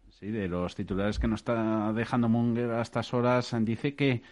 Sí, 0.09 0.31
de 0.31 0.47
los 0.47 0.73
titulares 0.73 1.19
que 1.19 1.27
nos 1.27 1.41
está 1.41 1.93
dejando 1.93 2.27
Munger 2.27 2.71
a 2.71 2.81
estas 2.81 3.13
horas, 3.13 3.55
dice 3.61 3.95
que 3.95 4.23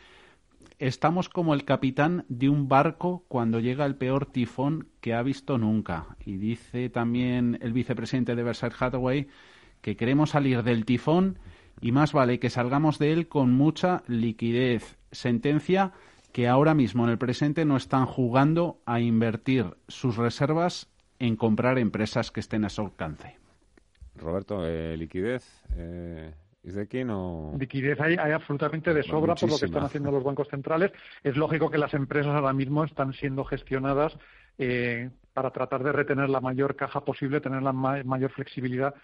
estamos 0.80 1.30
como 1.30 1.54
el 1.54 1.66
capitán 1.66 2.26
de 2.28 2.50
un 2.50 2.68
barco 2.68 3.24
cuando 3.28 3.60
llega 3.60 3.86
el 3.86 3.96
peor 3.96 4.26
tifón 4.26 4.88
que 5.02 5.14
ha 5.14 5.22
visto 5.24 5.58
nunca. 5.58 6.18
Y 6.26 6.38
dice 6.38 6.90
también 6.90 7.58
el 7.62 7.74
vicepresidente 7.74 8.36
de 8.36 8.44
Berkshire 8.44 8.76
Hathaway 8.80 9.28
que 9.82 9.96
queremos 9.96 10.32
salir 10.32 10.64
del 10.64 10.86
tifón 10.86 11.40
y 11.82 11.92
más 11.92 12.14
vale 12.14 12.40
que 12.40 12.50
salgamos 12.50 13.00
de 13.00 13.14
él 13.14 13.28
con 13.28 13.54
mucha 13.54 14.04
liquidez. 14.08 14.98
Sentencia 15.12 15.94
que 16.32 16.48
ahora 16.48 16.74
mismo 16.74 17.06
en 17.06 17.12
el 17.12 17.18
presente 17.18 17.64
no 17.64 17.78
están 17.78 18.06
jugando 18.06 18.82
a 18.86 19.00
invertir 19.00 19.78
sus 19.88 20.18
reservas 20.18 20.90
en 21.20 21.38
comprar 21.38 21.80
empresas 21.80 22.32
que 22.32 22.42
estén 22.42 22.66
a 22.66 22.70
su 22.70 22.82
alcance. 22.82 23.38
Roberto, 24.16 24.66
eh, 24.66 24.98
liquidez. 24.98 25.64
Eh, 25.76 26.34
de 26.74 26.88
quién 26.88 27.10
o... 27.12 27.54
Liquidez 27.60 28.00
hay, 28.00 28.16
absolutamente 28.16 28.94
de 28.94 29.04
sobra 29.04 29.36
por 29.36 29.50
lo 29.50 29.58
que 29.58 29.66
están 29.66 29.84
haciendo 29.84 30.12
los 30.12 30.24
bancos 30.24 30.48
centrales. 30.48 30.92
Es 31.24 31.38
lógico 31.38 31.70
que 31.70 31.78
las 31.78 31.94
empresas 31.94 32.34
ahora 32.34 32.54
mismo 32.54 32.84
están 32.84 33.14
siendo 33.14 33.44
gestionadas 33.44 34.18
eh, 34.58 35.10
para 35.34 35.52
tratar 35.52 35.84
de 35.84 35.92
retener 35.92 36.30
la 36.30 36.42
mayor 36.42 36.76
caja 36.76 37.06
posible, 37.06 37.42
tener 37.42 37.62
la 37.62 37.74
mayor 37.74 38.32
flexibilidad 38.32 38.96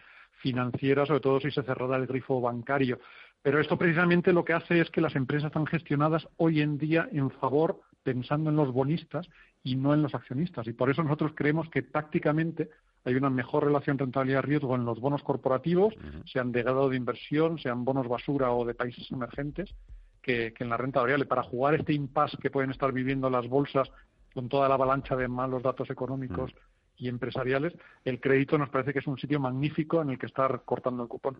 financiera, 0.41 1.05
sobre 1.05 1.19
todo 1.19 1.39
si 1.39 1.51
se 1.51 1.63
cerrara 1.63 1.97
el 1.97 2.07
grifo 2.07 2.41
bancario. 2.41 2.99
Pero 3.41 3.59
esto 3.59 3.77
precisamente 3.77 4.33
lo 4.33 4.45
que 4.45 4.53
hace 4.53 4.79
es 4.79 4.89
que 4.89 5.01
las 5.01 5.15
empresas 5.15 5.47
están 5.47 5.65
gestionadas 5.65 6.27
hoy 6.37 6.61
en 6.61 6.77
día 6.77 7.07
en 7.11 7.31
favor, 7.31 7.81
pensando 8.03 8.49
en 8.49 8.55
los 8.55 8.71
bonistas 8.71 9.27
y 9.63 9.75
no 9.75 9.93
en 9.93 10.01
los 10.01 10.15
accionistas. 10.15 10.67
Y 10.67 10.73
por 10.73 10.89
eso 10.89 11.03
nosotros 11.03 11.33
creemos 11.35 11.69
que 11.69 11.81
tácticamente 11.81 12.69
hay 13.03 13.15
una 13.15 13.29
mejor 13.29 13.65
relación 13.65 13.97
rentabilidad-riesgo 13.97 14.75
en 14.75 14.85
los 14.85 14.99
bonos 14.99 15.23
corporativos, 15.23 15.93
sean 16.25 16.51
de 16.51 16.63
grado 16.63 16.89
de 16.89 16.97
inversión, 16.97 17.57
sean 17.57 17.83
bonos 17.83 18.07
basura 18.07 18.51
o 18.51 18.65
de 18.65 18.75
países 18.75 19.11
emergentes, 19.11 19.73
que, 20.21 20.53
en 20.57 20.69
la 20.69 20.77
renta 20.77 21.01
variable. 21.01 21.25
Para 21.25 21.43
jugar 21.43 21.75
este 21.75 21.93
impasse 21.93 22.37
que 22.37 22.51
pueden 22.51 22.71
estar 22.71 22.91
viviendo 22.91 23.29
las 23.29 23.47
bolsas 23.47 23.89
con 24.33 24.49
toda 24.49 24.69
la 24.69 24.75
avalancha 24.75 25.15
de 25.15 25.27
malos 25.27 25.63
datos 25.63 25.89
económicos 25.89 26.51
y 26.97 27.07
empresariales, 27.07 27.73
el 28.05 28.19
crédito 28.19 28.57
nos 28.57 28.69
parece 28.69 28.93
que 28.93 28.99
es 28.99 29.07
un 29.07 29.17
sitio 29.17 29.39
magnífico 29.39 30.01
en 30.01 30.11
el 30.11 30.19
que 30.19 30.27
estar 30.27 30.61
cortando 30.63 31.01
el 31.01 31.09
cupón. 31.09 31.37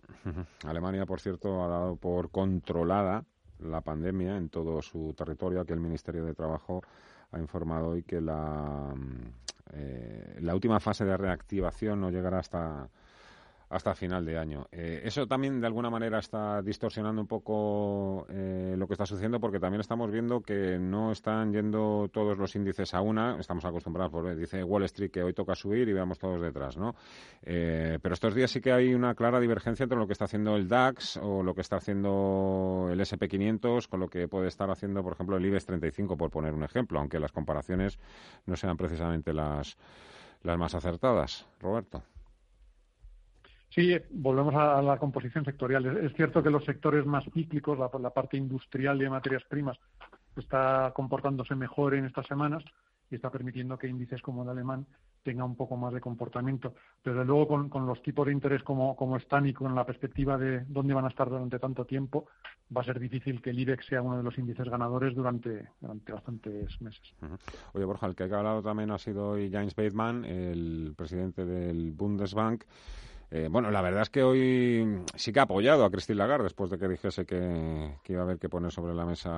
Alemania, 0.66 1.06
por 1.06 1.20
cierto, 1.20 1.62
ha 1.62 1.68
dado 1.68 1.96
por 1.96 2.30
controlada 2.30 3.24
la 3.60 3.80
pandemia 3.80 4.36
en 4.36 4.48
todo 4.48 4.82
su 4.82 5.14
territorio, 5.16 5.64
que 5.64 5.72
el 5.72 5.80
Ministerio 5.80 6.24
de 6.24 6.34
Trabajo 6.34 6.82
ha 7.30 7.38
informado 7.38 7.90
hoy 7.90 8.02
que 8.02 8.20
la, 8.20 8.92
eh, 9.72 10.38
la 10.40 10.54
última 10.54 10.80
fase 10.80 11.04
de 11.04 11.16
reactivación 11.16 12.00
no 12.00 12.10
llegará 12.10 12.38
hasta 12.38 12.88
hasta 13.72 13.94
final 13.94 14.24
de 14.26 14.36
año. 14.36 14.66
Eh, 14.70 15.00
eso 15.04 15.26
también 15.26 15.58
de 15.58 15.66
alguna 15.66 15.88
manera 15.88 16.18
está 16.18 16.60
distorsionando 16.60 17.22
un 17.22 17.26
poco 17.26 18.26
eh, 18.28 18.74
lo 18.76 18.86
que 18.86 18.92
está 18.92 19.06
sucediendo 19.06 19.40
porque 19.40 19.58
también 19.58 19.80
estamos 19.80 20.10
viendo 20.10 20.42
que 20.42 20.78
no 20.78 21.10
están 21.10 21.52
yendo 21.54 22.10
todos 22.12 22.36
los 22.36 22.54
índices 22.54 22.92
a 22.92 23.00
una. 23.00 23.38
Estamos 23.40 23.64
acostumbrados, 23.64 24.12
por 24.12 24.36
dice 24.36 24.62
Wall 24.62 24.84
Street 24.84 25.10
que 25.10 25.22
hoy 25.22 25.32
toca 25.32 25.54
subir 25.54 25.88
y 25.88 25.92
veamos 25.94 26.18
todos 26.18 26.42
detrás, 26.42 26.76
¿no? 26.76 26.94
Eh, 27.42 27.98
pero 28.02 28.12
estos 28.12 28.34
días 28.34 28.50
sí 28.50 28.60
que 28.60 28.72
hay 28.72 28.92
una 28.92 29.14
clara 29.14 29.40
divergencia 29.40 29.84
entre 29.84 29.98
lo 29.98 30.06
que 30.06 30.12
está 30.12 30.26
haciendo 30.26 30.54
el 30.54 30.68
DAX 30.68 31.16
o 31.16 31.42
lo 31.42 31.54
que 31.54 31.62
está 31.62 31.76
haciendo 31.76 32.90
el 32.92 33.00
SP500 33.00 33.88
con 33.88 34.00
lo 34.00 34.08
que 34.08 34.28
puede 34.28 34.48
estar 34.48 34.70
haciendo, 34.70 35.02
por 35.02 35.14
ejemplo, 35.14 35.38
el 35.38 35.46
IBEX 35.46 35.64
35, 35.64 36.18
por 36.18 36.30
poner 36.30 36.52
un 36.52 36.62
ejemplo, 36.62 36.98
aunque 36.98 37.18
las 37.18 37.32
comparaciones 37.32 37.98
no 38.44 38.54
sean 38.54 38.76
precisamente 38.76 39.32
las, 39.32 39.78
las 40.42 40.58
más 40.58 40.74
acertadas. 40.74 41.46
Roberto. 41.58 42.02
Sí, 43.74 43.96
volvemos 44.10 44.54
a 44.54 44.82
la 44.82 44.98
composición 44.98 45.46
sectorial. 45.46 45.96
Es 46.04 46.12
cierto 46.12 46.42
que 46.42 46.50
los 46.50 46.64
sectores 46.64 47.06
más 47.06 47.24
cíclicos, 47.32 47.78
la, 47.78 48.10
parte 48.10 48.36
industrial 48.36 48.98
de 48.98 49.08
materias 49.08 49.44
primas, 49.48 49.78
está 50.36 50.92
comportándose 50.94 51.54
mejor 51.54 51.94
en 51.94 52.04
estas 52.04 52.26
semanas 52.26 52.62
y 53.10 53.14
está 53.14 53.30
permitiendo 53.30 53.78
que 53.78 53.88
índices 53.88 54.20
como 54.20 54.42
el 54.42 54.50
alemán 54.50 54.86
tenga 55.22 55.44
un 55.44 55.56
poco 55.56 55.78
más 55.78 55.94
de 55.94 56.02
comportamiento. 56.02 56.74
Pero 57.02 57.24
luego 57.24 57.70
con, 57.70 57.86
los 57.86 58.02
tipos 58.02 58.26
de 58.26 58.32
interés 58.32 58.62
como, 58.62 59.16
están 59.16 59.46
y 59.46 59.54
con 59.54 59.74
la 59.74 59.86
perspectiva 59.86 60.36
de 60.36 60.64
dónde 60.68 60.92
van 60.92 61.06
a 61.06 61.08
estar 61.08 61.30
durante 61.30 61.58
tanto 61.58 61.86
tiempo, 61.86 62.26
va 62.76 62.82
a 62.82 62.84
ser 62.84 63.00
difícil 63.00 63.40
que 63.40 63.50
el 63.50 63.58
IBEX 63.58 63.86
sea 63.86 64.02
uno 64.02 64.18
de 64.18 64.22
los 64.22 64.36
índices 64.36 64.68
ganadores 64.68 65.14
durante, 65.14 65.70
durante 65.80 66.12
bastantes 66.12 66.78
meses. 66.82 67.14
Oye, 67.72 67.86
Borja, 67.86 68.06
el 68.06 68.14
que 68.14 68.24
ha 68.24 68.38
hablado 68.38 68.62
también 68.62 68.90
ha 68.90 68.98
sido 68.98 69.30
hoy 69.30 69.50
James 69.50 69.74
Bateman, 69.74 70.26
el 70.26 70.92
presidente 70.94 71.46
del 71.46 71.92
Bundesbank. 71.92 72.64
Eh, 73.34 73.48
bueno, 73.50 73.70
la 73.70 73.80
verdad 73.80 74.02
es 74.02 74.10
que 74.10 74.22
hoy 74.22 75.04
sí 75.14 75.32
que 75.32 75.40
ha 75.40 75.44
apoyado 75.44 75.86
a 75.86 75.90
Christine 75.90 76.18
Lagarde 76.18 76.44
después 76.44 76.70
de 76.70 76.76
que 76.76 76.86
dijese 76.86 77.24
que, 77.24 77.96
iba 78.06 78.20
a 78.20 78.24
haber 78.24 78.38
que 78.38 78.50
poner 78.50 78.70
sobre 78.70 78.92
la 78.92 79.06
mesa 79.06 79.30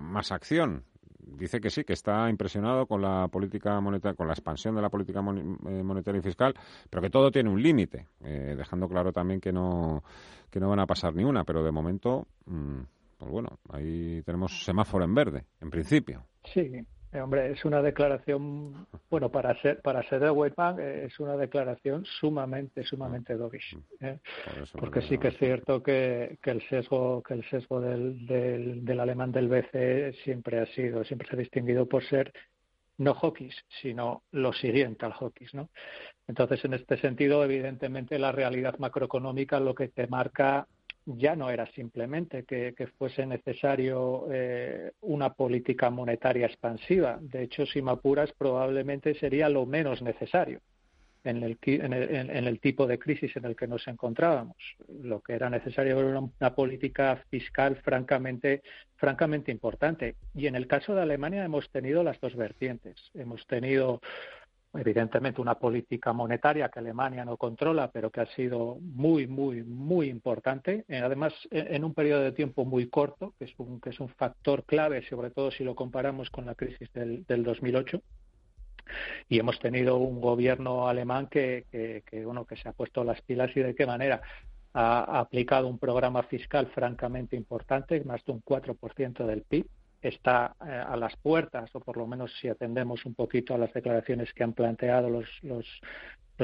más 0.00 0.30
acción. 0.32 0.84
Dice 1.18 1.58
que 1.58 1.70
sí, 1.70 1.82
que 1.82 1.94
está 1.94 2.28
impresionado 2.28 2.84
con 2.84 3.00
la 3.00 3.28
política 3.28 3.80
monetaria, 3.80 4.16
con 4.16 4.26
la 4.26 4.34
expansión 4.34 4.74
de 4.74 4.82
la 4.82 4.90
política 4.90 5.20
eh, 5.20 5.82
monetaria 5.82 6.18
y 6.18 6.22
fiscal, 6.22 6.52
pero 6.90 7.00
que 7.00 7.08
todo 7.08 7.30
tiene 7.30 7.48
un 7.48 7.62
límite, 7.62 8.06
eh, 8.20 8.54
dejando 8.54 8.86
claro 8.86 9.12
también 9.14 9.40
que 9.40 9.50
no, 9.50 10.04
que 10.50 10.60
no 10.60 10.68
van 10.68 10.80
a 10.80 10.86
pasar 10.86 11.14
ni 11.14 11.24
una, 11.24 11.44
pero 11.44 11.62
de 11.62 11.72
momento, 11.72 12.26
mm, 12.44 12.80
pues 13.16 13.30
bueno, 13.30 13.60
ahí 13.70 14.20
tenemos 14.26 14.62
semáforo 14.62 15.06
en 15.06 15.14
verde, 15.14 15.46
en 15.62 15.70
principio. 15.70 16.26
Sí, 16.44 16.84
eh, 17.12 17.20
hombre, 17.20 17.52
es 17.52 17.64
una 17.64 17.82
declaración, 17.82 18.86
bueno, 19.10 19.30
para 19.30 19.60
ser 19.60 19.80
para 19.82 20.02
ser 20.08 20.20
de 20.20 20.30
Whiteman 20.30 20.80
eh, 20.80 21.04
es 21.06 21.20
una 21.20 21.36
declaración 21.36 22.04
sumamente, 22.04 22.84
sumamente 22.84 23.36
dovish, 23.36 23.76
mm. 23.76 24.04
¿eh? 24.04 24.18
porque 24.78 25.02
sí 25.02 25.18
que 25.18 25.28
es 25.28 25.38
cierto 25.38 25.82
que, 25.82 26.38
que 26.42 26.50
el 26.50 26.66
sesgo 26.68 27.22
que 27.22 27.34
el 27.34 27.44
sesgo 27.50 27.80
del, 27.80 28.26
del, 28.26 28.84
del 28.84 29.00
alemán 29.00 29.30
del 29.30 29.48
BCE 29.48 30.14
siempre 30.24 30.60
ha 30.60 30.66
sido, 30.66 31.04
siempre 31.04 31.28
se 31.28 31.36
ha 31.36 31.38
distinguido 31.38 31.86
por 31.86 32.02
ser 32.04 32.32
no 32.98 33.14
hockeys, 33.14 33.54
sino 33.80 34.22
lo 34.30 34.52
siguiente 34.52 35.04
al 35.04 35.12
hockeys, 35.12 35.54
¿no? 35.54 35.70
Entonces, 36.28 36.64
en 36.64 36.74
este 36.74 36.96
sentido, 36.98 37.42
evidentemente, 37.44 38.18
la 38.18 38.32
realidad 38.32 38.78
macroeconómica 38.78 39.60
lo 39.60 39.74
que 39.74 39.88
te 39.88 40.06
marca 40.06 40.66
ya 41.06 41.34
no 41.34 41.50
era 41.50 41.66
simplemente 41.72 42.44
que, 42.44 42.74
fuese 42.98 43.26
necesario 43.26 44.26
eh, 44.32 44.92
una 45.00 45.32
política 45.32 45.90
monetaria 45.90 46.46
expansiva. 46.46 47.18
De 47.20 47.42
hecho, 47.42 47.66
si 47.66 47.82
me 47.82 47.92
apuras, 47.92 48.32
probablemente 48.32 49.14
sería 49.14 49.48
lo 49.48 49.66
menos 49.66 50.02
necesario 50.02 50.60
en 51.24 51.42
el, 51.42 51.58
en 51.62 52.46
el, 52.46 52.60
tipo 52.60 52.86
de 52.86 52.98
crisis 52.98 53.36
en 53.36 53.44
el 53.44 53.54
que 53.54 53.66
nos 53.66 53.86
encontrábamos. 53.86 54.56
Lo 55.02 55.20
que 55.20 55.34
era 55.34 55.48
necesario 55.48 55.98
era 55.98 56.20
una, 56.20 56.54
política 56.54 57.22
fiscal 57.30 57.76
francamente, 57.76 58.62
francamente 58.96 59.52
importante. 59.52 60.16
Y 60.34 60.46
en 60.46 60.56
el 60.56 60.66
caso 60.66 60.94
de 60.94 61.02
Alemania 61.02 61.44
hemos 61.44 61.70
tenido 61.70 62.02
las 62.02 62.20
dos 62.20 62.34
vertientes. 62.34 62.96
Hemos 63.14 63.46
tenido 63.46 64.00
evidentemente 64.74 65.40
una 65.40 65.58
política 65.58 66.12
monetaria 66.12 66.68
que 66.68 66.78
Alemania 66.78 67.24
no 67.24 67.36
controla, 67.36 67.90
pero 67.90 68.10
que 68.10 68.22
ha 68.22 68.26
sido 68.34 68.78
muy, 68.80 69.26
muy, 69.26 69.62
muy 69.62 70.08
importante, 70.08 70.84
eh, 70.88 70.98
además 70.98 71.34
en 71.50 71.84
un 71.84 71.94
periodo 71.94 72.22
de 72.22 72.32
tiempo 72.32 72.64
muy 72.64 72.88
corto, 72.88 73.34
que 73.38 73.44
es 73.44 73.54
un, 73.58 73.80
que 73.80 73.90
es 73.90 74.00
un 74.00 74.08
factor 74.08 74.64
clave, 74.64 75.02
sobre 75.08 75.30
todo 75.30 75.50
si 75.50 75.64
lo 75.64 75.74
comparamos 75.74 76.30
con 76.30 76.46
la 76.46 76.54
crisis 76.54 76.90
del, 76.92 77.24
del 77.26 77.44
2008. 77.44 78.00
Y 79.28 79.38
hemos 79.38 79.58
tenido 79.60 79.96
un 79.96 80.20
gobierno 80.20 80.88
alemán 80.88 81.28
que, 81.28 81.66
que, 81.70 82.02
que, 82.04 82.24
bueno, 82.24 82.44
que 82.44 82.56
se 82.56 82.68
ha 82.68 82.72
puesto 82.72 83.04
las 83.04 83.20
pilas 83.22 83.50
y 83.54 83.60
de 83.60 83.74
qué 83.74 83.86
manera 83.86 84.22
ha 84.74 85.20
aplicado 85.20 85.68
un 85.68 85.78
programa 85.78 86.22
fiscal 86.24 86.66
francamente 86.68 87.36
importante, 87.36 88.02
más 88.04 88.24
de 88.24 88.32
un 88.32 88.42
4% 88.42 89.26
del 89.26 89.42
PIB, 89.42 89.66
está 90.02 90.56
eh, 90.66 90.70
a 90.70 90.96
las 90.96 91.16
puertas, 91.16 91.70
o 91.74 91.80
por 91.80 91.96
lo 91.96 92.06
menos 92.06 92.32
si 92.40 92.48
atendemos 92.48 93.06
un 93.06 93.14
poquito 93.14 93.54
a 93.54 93.58
las 93.58 93.72
declaraciones 93.72 94.32
que 94.34 94.42
han 94.42 94.52
planteado 94.52 95.08
los, 95.08 95.28
los, 95.42 95.66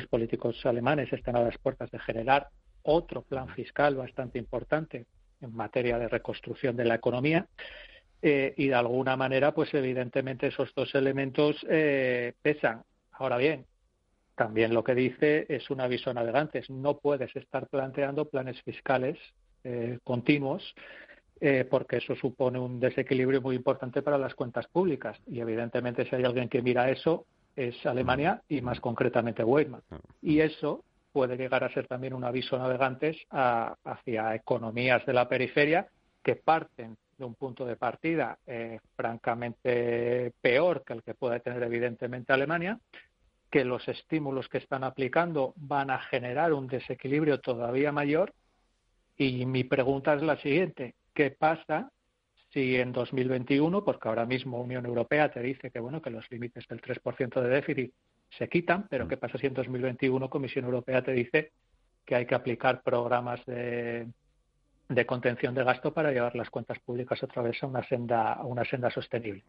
políticos 0.09 0.65
alemanes, 0.65 1.13
están 1.13 1.35
a 1.35 1.41
las 1.41 1.59
puertas 1.59 1.91
de 1.91 1.99
generar 1.99 2.51
otro 2.83 3.23
plan 3.23 3.49
fiscal 3.49 3.97
bastante 3.97 4.39
importante 4.39 5.07
en 5.41 5.53
materia 5.57 5.99
de 5.99 6.07
reconstrucción 6.07 6.77
de 6.77 6.85
la 6.85 6.95
economía. 6.95 7.49
Eh, 8.23 8.55
y 8.57 8.69
de 8.69 8.75
alguna 8.77 9.17
manera, 9.17 9.53
pues 9.53 9.75
evidentemente 9.75 10.47
esos 10.47 10.73
dos 10.77 10.95
elementos 10.95 11.67
eh, 11.69 12.35
pesan. 12.43 12.85
Ahora 13.11 13.39
bien, 13.39 13.67
también 14.37 14.73
lo 14.73 14.85
que 14.85 14.95
dice 14.95 15.47
es 15.49 15.69
un 15.69 15.81
aviso 15.81 16.11
a 16.11 16.15
navegantes. 16.15 16.71
No 16.71 16.99
puedes 16.99 17.35
estar 17.35 17.67
planteando 17.67 18.27
planes 18.27 18.63
fiscales 18.63 19.19
continuos 20.05 20.75
eh, 21.41 21.67
porque 21.69 21.99
eso 21.99 22.15
supone 22.17 22.59
un 22.59 22.81
desequilibrio 22.81 23.41
muy 23.41 23.57
importante 23.57 24.03
para 24.03 24.19
las 24.19 24.35
cuentas 24.35 24.67
públicas. 24.69 25.19
Y 25.27 25.41
evidentemente, 25.41 26.05
si 26.09 26.17
hay 26.17 26.25
alguien 26.25 26.49
que 26.49 26.63
mira 26.63 26.91
eso, 26.91 27.27
es 27.55 27.85
Alemania 27.87 28.43
y 28.49 28.61
más 28.61 28.81
concretamente 28.81 29.43
Weidmann. 29.43 29.83
Y 30.23 30.41
eso 30.41 30.85
puede 31.13 31.37
llegar 31.37 31.65
a 31.65 31.73
ser 31.73 31.87
también 31.87 32.15
un 32.15 32.25
aviso 32.25 32.57
a 32.57 32.61
navegantes 32.61 33.17
hacia 33.31 34.35
economías 34.35 35.05
de 35.07 35.13
la 35.13 35.29
periferia 35.29 35.89
que 36.23 36.37
parten 36.37 36.97
de 37.17 37.25
un 37.25 37.35
punto 37.35 37.67
de 37.67 37.77
partida 37.77 38.39
eh, 38.47 38.79
francamente 38.95 40.33
peor 40.41 40.85
que 40.85 40.93
el 40.93 41.03
que 41.03 41.15
puede 41.15 41.41
tener 41.41 41.63
evidentemente 41.65 42.33
Alemania, 42.33 42.79
que 43.51 43.65
los 43.65 43.87
estímulos 43.89 44.49
que 44.49 44.59
están 44.59 44.85
aplicando 44.85 45.55
van 45.57 45.91
a 45.91 45.99
generar 45.99 46.53
un 46.53 46.69
desequilibrio 46.69 47.41
todavía 47.41 47.91
mayor. 47.91 48.33
Y 49.17 49.47
mi 49.47 49.65
pregunta 49.65 50.15
es 50.15 50.23
la 50.23 50.37
siguiente: 50.37 50.95
¿Qué 51.19 51.33
pasa 51.33 51.91
si 52.51 52.77
en 52.77 52.93
2021, 52.93 53.83
porque 53.83 54.07
ahora 54.07 54.25
mismo 54.25 54.61
Unión 54.61 54.87
Europea 54.87 55.29
te 55.33 55.41
dice 55.41 55.73
que 55.73 55.81
bueno 55.81 56.01
que 56.01 56.11
los 56.11 56.31
límites 56.31 56.69
del 56.69 56.81
3% 56.81 57.43
de 57.43 57.49
déficit 57.49 57.93
se 58.39 58.49
quitan, 58.49 58.87
pero 58.89 59.05
mm. 59.05 59.09
qué 59.09 59.17
pasa 59.17 59.37
si 59.37 59.49
en 59.49 59.55
2021 59.55 60.31
Comisión 60.31 60.65
Europea 60.67 61.03
te 61.03 61.11
dice 61.11 61.51
que 62.05 62.15
hay 62.15 62.25
que 62.25 62.37
aplicar 62.37 62.85
programas 62.85 63.45
de, 63.47 64.07
contención 65.09 65.57
de 65.57 65.65
gasto 65.65 65.93
para 65.93 66.13
llevar 66.13 66.37
las 66.37 66.51
cuentas 66.51 66.79
públicas 66.79 67.21
otra 67.21 67.43
vez 67.43 67.61
a 67.65 67.67
una 67.67 67.83
senda 67.83 68.35
a 68.35 68.45
una 68.45 68.65
senda 68.65 68.89
sostenible. 68.89 69.43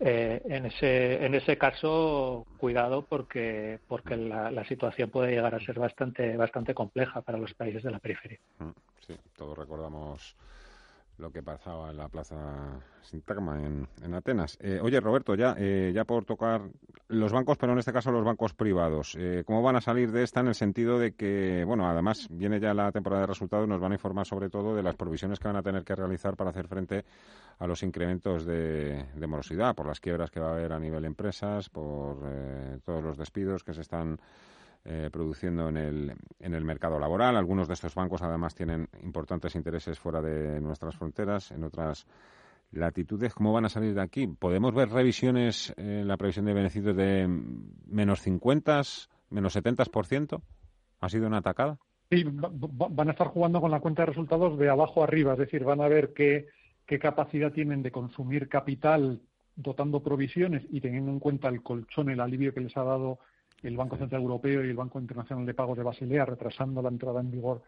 eh, 0.00 0.40
en 0.46 0.64
ese 0.64 1.22
en 1.22 1.34
ese 1.34 1.58
caso 1.58 2.46
cuidado 2.56 3.02
porque 3.02 3.78
porque 3.86 4.16
la, 4.16 4.50
la, 4.50 4.64
situación 4.64 5.10
puede 5.10 5.32
llegar 5.32 5.54
a 5.54 5.60
ser 5.60 5.78
bastante 5.78 6.34
bastante 6.38 6.72
compleja 6.72 7.20
para 7.20 7.36
los 7.36 7.52
países 7.52 7.82
de 7.82 7.90
la 7.90 7.98
periferia. 7.98 8.38
Mm, 8.58 8.70
sí, 9.06 9.14
todos 9.36 9.58
recordamos 9.58 10.34
lo 11.18 11.30
que 11.30 11.42
pasaba 11.42 11.90
en 11.90 11.96
la 11.96 12.08
Plaza 12.08 12.80
Sintagma 13.02 13.60
en, 13.62 13.88
en 14.02 14.14
Atenas. 14.14 14.56
Eh, 14.60 14.80
oye, 14.82 15.00
Roberto, 15.00 15.34
ya, 15.34 15.54
eh, 15.58 15.92
ya 15.94 16.04
por 16.04 16.24
tocar 16.24 16.62
los 17.08 17.32
bancos, 17.32 17.56
pero 17.58 17.72
en 17.72 17.78
este 17.78 17.92
caso 17.92 18.10
los 18.10 18.24
bancos 18.24 18.54
privados, 18.54 19.16
eh, 19.18 19.42
¿cómo 19.46 19.62
van 19.62 19.76
a 19.76 19.80
salir 19.80 20.12
de 20.12 20.22
esta 20.22 20.40
en 20.40 20.48
el 20.48 20.54
sentido 20.54 20.98
de 20.98 21.12
que, 21.12 21.64
bueno, 21.66 21.88
además 21.88 22.28
viene 22.30 22.60
ya 22.60 22.74
la 22.74 22.92
temporada 22.92 23.22
de 23.22 23.28
resultados, 23.28 23.68
nos 23.68 23.80
van 23.80 23.92
a 23.92 23.94
informar 23.96 24.26
sobre 24.26 24.50
todo 24.50 24.74
de 24.74 24.82
las 24.82 24.96
provisiones 24.96 25.38
que 25.38 25.48
van 25.48 25.56
a 25.56 25.62
tener 25.62 25.84
que 25.84 25.94
realizar 25.94 26.36
para 26.36 26.50
hacer 26.50 26.68
frente 26.68 27.04
a 27.58 27.66
los 27.66 27.82
incrementos 27.82 28.44
de, 28.44 29.06
de 29.14 29.26
morosidad, 29.26 29.74
por 29.74 29.86
las 29.86 30.00
quiebras 30.00 30.30
que 30.30 30.40
va 30.40 30.50
a 30.50 30.52
haber 30.52 30.72
a 30.72 30.78
nivel 30.78 31.04
empresas, 31.04 31.68
por 31.68 32.18
todos 32.84 33.02
los 33.02 33.16
despidos 33.16 33.64
que 33.64 33.74
se 33.74 33.80
están 33.80 34.20
eh, 34.90 35.10
produciendo 35.12 35.68
en 35.68 35.76
el, 35.76 36.12
en 36.40 36.54
el 36.54 36.64
mercado 36.64 36.98
laboral. 36.98 37.36
Algunos 37.36 37.68
de 37.68 37.74
estos 37.74 37.94
bancos 37.94 38.22
además 38.22 38.54
tienen 38.54 38.88
importantes 39.02 39.54
intereses 39.54 39.98
fuera 39.98 40.22
de 40.22 40.62
nuestras 40.62 40.96
fronteras, 40.96 41.50
en 41.50 41.62
otras 41.62 42.06
latitudes. 42.72 43.34
¿Cómo 43.34 43.52
van 43.52 43.66
a 43.66 43.68
salir 43.68 43.92
de 43.92 44.00
aquí? 44.00 44.26
¿Podemos 44.26 44.74
ver 44.74 44.88
revisiones 44.88 45.74
en 45.76 46.08
la 46.08 46.16
previsión 46.16 46.46
de 46.46 46.54
beneficios 46.54 46.96
de 46.96 47.28
menos 47.86 48.22
50, 48.22 48.80
menos 49.28 49.56
70%? 49.56 50.40
¿Ha 51.00 51.08
sido 51.10 51.26
una 51.26 51.38
atacada? 51.38 51.76
Sí, 52.08 52.24
van 52.26 53.08
a 53.08 53.12
estar 53.12 53.26
jugando 53.26 53.60
con 53.60 53.70
la 53.70 53.80
cuenta 53.80 54.02
de 54.02 54.06
resultados 54.06 54.58
de 54.58 54.70
abajo 54.70 55.04
arriba, 55.04 55.34
es 55.34 55.38
decir, 55.38 55.64
van 55.64 55.82
a 55.82 55.88
ver 55.88 56.14
qué, 56.14 56.46
qué 56.86 56.98
capacidad 56.98 57.52
tienen 57.52 57.82
de 57.82 57.90
consumir 57.90 58.48
capital 58.48 59.20
dotando 59.54 60.02
provisiones 60.02 60.64
y 60.70 60.80
teniendo 60.80 61.10
en 61.10 61.20
cuenta 61.20 61.48
el 61.48 61.62
colchón, 61.62 62.08
el 62.08 62.20
alivio 62.20 62.54
que 62.54 62.60
les 62.60 62.74
ha 62.78 62.84
dado 62.84 63.18
el 63.62 63.76
Banco 63.76 63.96
Central 63.96 64.22
Europeo 64.22 64.64
y 64.64 64.70
el 64.70 64.76
Banco 64.76 65.00
Internacional 65.00 65.44
de 65.44 65.54
Pagos 65.54 65.76
de 65.76 65.84
Basilea 65.84 66.24
retrasando 66.24 66.82
la 66.82 66.88
entrada 66.88 67.20
en 67.20 67.30
vigor 67.30 67.62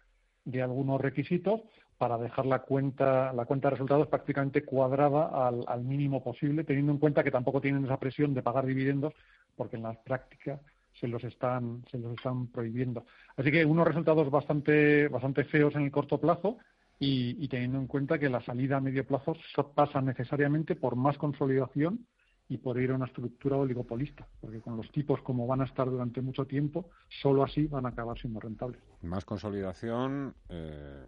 de 0.45 0.63
algunos 0.63 1.01
requisitos 1.01 1.61
para 1.99 2.17
dejar 2.17 2.47
la 2.47 2.61
cuenta 2.61 3.33
la 3.33 3.45
cuenta 3.45 3.69
de 3.69 3.73
resultados 3.73 4.09
prácticamente 4.09 4.65
cuadrada 4.65 5.47
al, 5.47 5.65
al 5.67 5.85
mínimo 5.85 6.23
posible, 6.23 6.65
teniendo 6.65 6.93
en 6.93 6.99
cuenta 6.99 7.23
que 7.23 7.31
tampoco 7.31 7.61
tienen 7.61 7.85
esa 7.85 7.99
presión 7.99 8.33
de 8.33 8.43
pagar 8.43 8.65
dividendos 8.65 9.13
porque 9.55 9.77
en 9.77 9.83
la 9.83 9.93
práctica 9.93 10.61
se 10.99 11.09
los 11.09 11.23
están 11.25 11.85
se 11.91 11.99
los 11.99 12.13
están 12.13 12.47
prohibiendo. 12.47 13.05
Así 13.37 13.51
que 13.51 13.65
unos 13.65 13.87
resultados 13.87 14.31
bastante 14.31 15.09
bastante 15.09 15.45
feos 15.45 15.75
en 15.75 15.83
el 15.83 15.91
corto 15.91 16.19
plazo 16.19 16.59
y, 16.99 17.37
y 17.43 17.49
teniendo 17.49 17.79
en 17.79 17.87
cuenta 17.87 18.19
que 18.19 18.29
la 18.29 18.41
salida 18.41 18.79
a 18.79 18.81
medio 18.81 19.07
plazo 19.07 19.37
pasa 19.75 20.01
necesariamente 20.01 20.77
por 20.77 20.97
más 20.97 21.19
consolidación 21.19 22.07
y 22.51 22.59
por 22.59 22.81
ir 22.81 22.91
a 22.91 22.97
una 22.97 23.07
estructura 23.07 23.57
oligopolista, 23.57 24.27
porque 24.41 24.61
con 24.61 24.77
los 24.77 24.91
tipos 24.91 25.23
como 25.23 25.47
van 25.47 25.61
a 25.61 25.65
estar 25.65 25.89
durante 25.89 26.21
mucho 26.21 26.45
tiempo, 26.45 26.91
solo 27.23 27.45
así 27.45 27.67
van 27.67 27.87
a 27.87 27.91
acabar 27.91 28.19
siendo 28.19 28.41
rentables. 28.41 28.83
Más 29.03 29.25
consolidación. 29.25 30.35
Eh, 30.49 31.07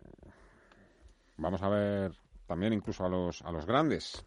vamos 1.37 1.61
a 1.63 1.69
ver 1.69 2.13
también 2.47 2.73
incluso 2.73 3.05
a 3.05 3.09
los, 3.09 3.43
a 3.43 3.51
los 3.51 3.67
grandes. 3.67 4.25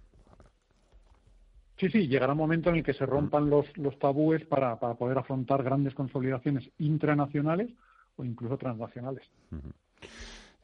Sí, 1.78 1.90
sí, 1.90 2.08
llegará 2.10 2.34
un 2.34 2.40
momento 2.40 2.70
en 2.70 2.76
el 2.76 2.84
que 2.84 2.94
se 2.94 3.06
rompan 3.06 3.50
los, 3.50 3.66
los 3.78 3.98
tabúes 3.98 4.46
para, 4.46 4.78
para 4.78 4.96
poder 4.96 5.18
afrontar 5.18 5.64
grandes 5.64 5.94
consolidaciones 5.94 6.70
intranacionales 6.80 7.72
o 8.18 8.26
incluso 8.26 8.58
transnacionales. 8.58 9.24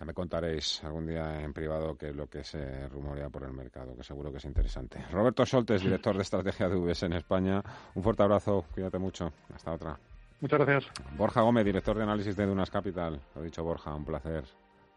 Ya 0.02 0.06
me 0.06 0.16
contaréis 0.16 0.84
algún 0.84 1.06
día 1.06 1.44
en 1.44 1.54
privado 1.54 1.96
qué 1.96 2.10
es 2.10 2.16
lo 2.16 2.26
que 2.26 2.44
se 2.44 2.90
rumorea 2.90 3.30
por 3.30 3.44
el 3.44 3.52
mercado, 3.54 3.96
que 3.96 4.02
seguro 4.02 4.32
que 4.32 4.40
es 4.40 4.46
interesante. 4.46 5.00
Roberto 5.12 5.46
Soltes, 5.46 5.80
director 5.84 6.16
de 6.16 6.24
estrategia 6.24 6.68
de 6.68 6.76
UBS 6.76 7.04
en 7.04 7.14
España. 7.14 7.62
Un 7.94 8.02
fuerte 8.02 8.24
abrazo, 8.24 8.66
cuídate 8.74 8.98
mucho. 8.98 9.32
Hasta 9.54 9.74
otra. 9.74 10.00
Muchas 10.40 10.60
gracias. 10.60 10.92
Borja 11.16 11.42
Gómez, 11.42 11.66
director 11.66 11.96
de 11.96 12.02
análisis 12.02 12.36
de 12.36 12.48
Dunas 12.48 12.72
Capital. 12.72 13.22
Lo 13.36 13.42
ha 13.42 13.44
dicho 13.44 13.64
Borja, 13.64 13.94
un 13.94 14.04
placer. 14.04 14.44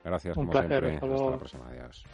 Gracias, 0.02 0.38
un 0.38 0.46
como 0.46 0.52
placer, 0.52 0.82
siempre. 0.82 0.94
hasta, 0.94 1.14
hasta 1.14 1.30
la 1.30 1.36
próxima. 1.36 1.68
Adiós. 1.68 2.04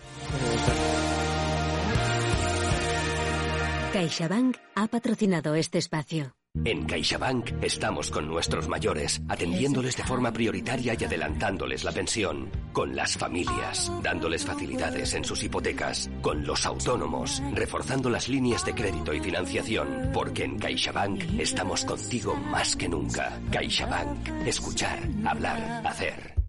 CaixaBank 3.93 4.57
ha 4.75 4.89
patrocinado 4.89 5.55
este 5.55 5.79
espacio. 5.79 6.33
En 6.65 6.85
CaixaBank 6.85 7.63
estamos 7.63 8.11
con 8.11 8.29
nuestros 8.29 8.69
mayores, 8.69 9.23
atendiéndoles 9.29 9.97
de 9.97 10.05
forma 10.05 10.31
prioritaria 10.31 10.95
y 10.99 11.05
adelantándoles 11.05 11.85
la 11.85 11.93
pensión. 11.93 12.51
Con 12.73 12.95
las 12.95 13.17
familias, 13.17 13.91
dándoles 14.03 14.45
facilidades 14.45 15.15
en 15.15 15.25
sus 15.25 15.43
hipotecas. 15.43 16.11
Con 16.21 16.47
los 16.47 16.67
autónomos, 16.67 17.43
reforzando 17.55 18.11
las 18.11 18.29
líneas 18.29 18.65
de 18.65 18.75
crédito 18.75 19.15
y 19.15 19.21
financiación. 19.21 20.11
Porque 20.13 20.45
en 20.45 20.59
CaixaBank 20.59 21.41
estamos 21.41 21.85
contigo 21.85 22.35
más 22.37 22.77
que 22.77 22.89
nunca. 22.89 23.41
CaixaBank. 23.51 24.47
Escuchar, 24.47 24.99
hablar, 25.25 25.83
hacer. 25.87 26.40